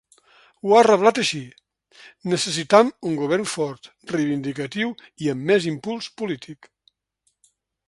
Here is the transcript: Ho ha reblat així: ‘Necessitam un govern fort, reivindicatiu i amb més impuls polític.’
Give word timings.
Ho 0.67 0.71
ha 0.77 0.85
reblat 0.85 1.19
així: 1.23 1.41
‘Necessitam 2.31 2.89
un 3.11 3.19
govern 3.21 3.45
fort, 3.53 3.91
reivindicatiu 4.15 4.97
i 5.27 5.31
amb 5.35 5.47
més 5.53 5.71
impuls 5.75 6.11
polític.’ 6.23 6.73